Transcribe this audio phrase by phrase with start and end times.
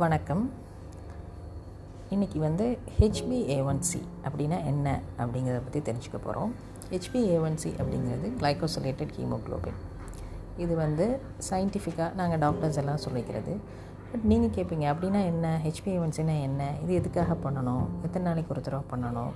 [0.00, 0.42] வணக்கம்.
[2.14, 2.64] இன்றைக்கி வந்து
[2.98, 6.52] ஹெச்பிஏஒன்சி அப்படின்னா என்ன அப்படிங்கிறத பற்றி தெரிஞ்சுக்க போகிறோம்
[6.90, 9.80] ஹெச்பிஏஒன்சி அப்படிங்கிறது கிளைக்கோசோலேட்டட் ஹீமோக்ளோபின்
[10.56, 11.06] இது வந்து
[11.48, 13.54] சயின்டிஃபிக்காக நாங்கள் டாக்டர்ஸ் எல்லாம் சொல்லிக்கிறது.
[14.12, 15.60] பட் நீங்கள் கேட்பீங்க அப்படின்னா என்ன?
[15.64, 16.70] ஹெச்பிஏஒன்சினா என்ன?
[16.82, 17.84] இது எதுக்காக பண்ணணும்?
[18.02, 19.32] எத்தனை நாளைக்கு ஒரு தடவை பண்ணணும்?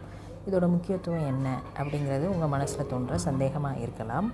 [0.46, 1.58] இதோட முக்கியத்துவம் என்ன?
[1.80, 4.30] அப்படிங்கிறது உங்கள் மனசில் தோன்ற சந்தேகமாக இருக்கலாம்.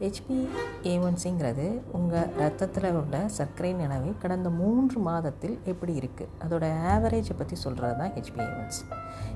[0.00, 7.96] ஹெச்பிஏஒன்சிங்கிறது உங்கள் ரத்தத்தில் உள்ள சர்க்கரை நிலவை கடந்த மூன்று மாதத்தில் எப்படி இருக்குது அதோட ஆவரேஜை பற்றி சொல்கிறது
[8.00, 8.84] தான் ஹெச்பிஏஒன்சி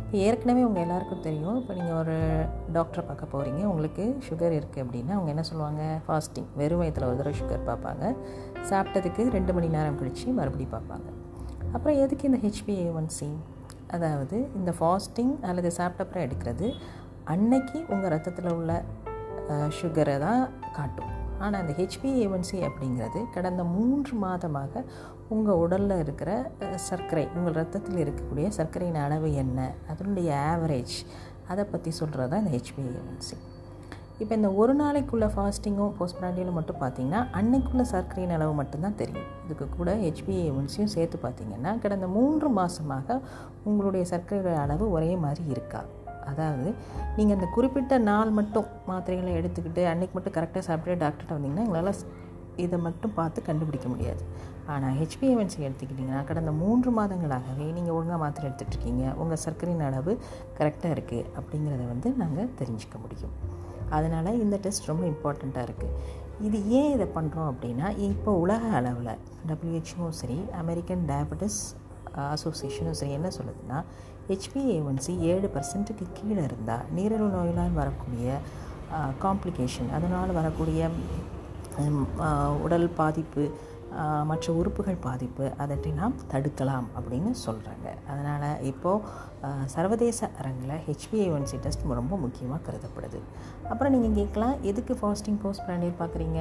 [0.03, 1.57] இப்போ ஏற்கனவே உங்கள் எல்லாருக்கும் தெரியும்.
[1.61, 2.17] இப்போ நீங்கள் ஒரு
[2.77, 5.83] டாக்டரை பார்க்க போகிறீங்க உங்களுக்கு சுகர் இருக்குது அப்படின்னா அவங்க என்ன சொல்லுவாங்க?
[6.07, 8.05] ஃபாஸ்டிங் வெறும் வயத்தில் ஒரு தடவை சுகர் பார்ப்பாங்க.
[8.71, 11.09] சாப்பிட்டதுக்கு ரெண்டு மணி நேரம் கழித்து மறுபடியும் பார்ப்பாங்க.
[11.75, 13.31] அப்புறம் எதுக்கு இந்த ஹெச்பிஏஒன்சி
[13.97, 16.67] அதாவது இந்த ஃபாஸ்டிங் அல்லது சாப்பிட்ட அப்புறம் எடுக்கிறது
[17.35, 18.73] அன்னைக்கு உங்கள் ரத்தத்தில் உள்ள
[19.79, 20.43] சுகரை தான்
[20.77, 21.13] காட்டும்.
[21.43, 24.83] ஆனால் அந்த ஹெச்பிஏவன்சி அப்படிங்கிறது கடந்த மூன்று மாதமாக
[25.35, 26.31] உங்கள் உடலில் இருக்கிற
[26.89, 29.69] சர்க்கரை உங்கள் ரத்தத்தில் இருக்கக்கூடிய சர்க்கரையின் அளவு என்ன?
[29.93, 30.97] அதனுடைய ஆவரேஜ்
[31.53, 33.37] அதை பற்றி சொல்கிறது தான் இந்த ஹெச்பிஏவன்சி
[34.23, 39.29] இப்போ இந்த ஒரு நாளைக்குள்ளே ஃபாஸ்டிங்கும் போஸ்ட் பிராண்டியிலும் மட்டும் பார்த்திங்கன்னா அன்னைக்குள்ள சர்க்கரையின் அளவு மட்டும்தான் தெரியும்.
[39.45, 43.21] இதுக்கு கூட ஹெச்பிஏவன்சியும் சேர்த்து பார்த்தீங்கன்னா கடந்த மூன்று மாதமாக
[43.69, 45.83] உங்களுடைய சர்க்கரையோட அளவு ஒரே மாதிரி இருக்கா?
[46.31, 46.69] அதாவது
[47.17, 52.03] நீங்கள் அந்த குறிப்பிட்ட நாள் மட்டும் மாத்திரைகளை எடுத்துக்கிட்டு அன்றைக்கி மட்டும் கரெக்டாக சாப்பிட்டு டாக்டர்கிட்ட வந்தீங்கன்னா எங்களால்
[52.65, 54.23] இதை மட்டும் பார்த்து கண்டுபிடிக்க முடியாது.
[54.73, 60.13] ஆனால் ஹெச்பிஎம்என்சி எடுத்துக்கிட்டிங்கன்னா கடந்த மூன்று மாதங்களாகவே நீங்கள் ஒழுங்காக மாத்திரை எடுத்துகிட்ருக்கீங்க உங்கள் சர்க்கரையின் அளவு
[60.59, 63.35] கரெக்டாக இருக்குது அப்படிங்கிறத வந்து நாங்கள் தெரிஞ்சுக்க முடியும்.
[63.97, 65.95] அதனால் இந்த டெஸ்ட் ரொம்ப இம்பார்ட்டண்ட்டாக இருக்குது
[66.47, 69.15] இது ஏன் இதை பண்ணுறோம் அப்படின்னா இப்போ உலக அளவில்
[69.51, 71.61] டபிள்யூஹெச்ஓ சரி அமெரிக்கன் டயபெட்டிஸ்
[72.27, 73.79] அசோசியேஷன் சரி என்ன சொல்லுதுன்னா
[74.29, 78.39] ஹெச்பிஏஒன்சி ஏழு பர்சன்ட்டுக்கு கீழே இருந்தால் நீரிழிவு நோயினால் வரக்கூடிய
[79.19, 80.91] காம்ப்ளிகேஷன் அதனால் வரக்கூடிய
[82.63, 83.43] உடல் பாதிப்பு
[84.31, 92.17] மற்ற உறுப்புகள் பாதிப்பு அதற்றை நாம் தடுக்கலாம் அப்படின்னு சொல்கிறாங்க அதனால் இப்போது சர்வதேச அரங்கில் ஹெச்பிஏஒன்சி டெஸ்ட் ரொம்ப
[92.25, 93.21] முக்கியமாக கருதப்படுது.
[93.71, 96.41] அப்புறம் நீங்கள் கேட்கலாம் எதுக்கு ஃபாஸ்டிங் போஸ்ட் பிராண்டியல் பார்க்குறீங்க?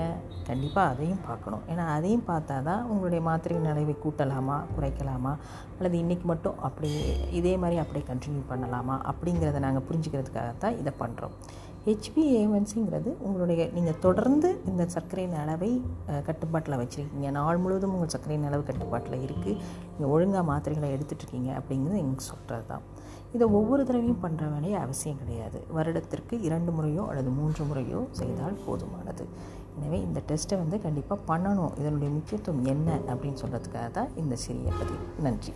[0.50, 1.64] கண்டிப்பாக அதையும் பார்க்கணும்.
[1.72, 5.34] ஏன்னா அதையும் பார்த்தா தான் உங்களுடைய மாத்திரை நிலவை கூட்டலாமா குறைக்கலாமா?
[5.78, 7.04] அல்லது இன்றைக்கி மட்டும் அப்படியே
[7.42, 8.98] இதே மாதிரி அப்படியே கண்டினியூ பண்ணலாமா?
[9.14, 11.38] அப்படிங்கிறத நாங்கள் புரிஞ்சுக்கிறதுக்காகத்தான் இதை பண்ணுறோம்
[11.88, 15.70] ஹெச்பிஏஒன்சிங்கிறது உங்களுடைய நீங்கள் தொடர்ந்து இந்த சர்க்கரையின் அளவை
[16.28, 17.30] கட்டுப்பாட்டில் வச்சுருக்கீங்க.
[17.38, 19.54] நாள் முழுவதும் உங்கள் சர்க்கரையின் அளவு கட்டுப்பாட்டில் இருக்குது
[19.92, 22.84] நீங்கள் ஒழுங்காக மாத்திரைகளை எடுத்துகிட்ருக்கீங்க அப்படிங்கிறது எங்களுக்கு சொல்கிறது தான்
[23.36, 25.62] இதை ஒவ்வொரு தடவையும் பண்ணுற வேலையை அவசியம் கிடையாது.
[25.78, 29.26] வருடத்திற்கு இரண்டு முறையோ அல்லது மூன்று முறையோ செய்தால் போதுமானது.
[29.78, 31.74] எனவே இந்த டெஸ்ட்டை வந்து கண்டிப்பாக பண்ணணும்.
[31.82, 35.04] இதனுடைய முக்கியத்துவம் என்ன அப்படின்னு சொல்கிறதுக்காக தான் இந்த சிறிய பதிவு.
[35.28, 35.56] நன்றி.